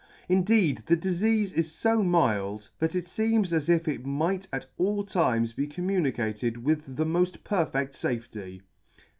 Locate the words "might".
4.03-4.47